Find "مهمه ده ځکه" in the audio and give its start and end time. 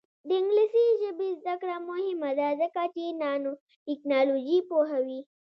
1.89-2.81